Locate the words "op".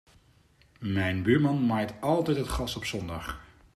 2.75-2.85